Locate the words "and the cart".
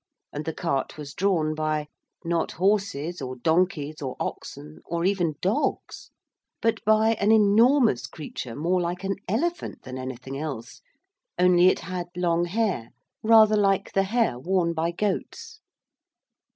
0.33-0.97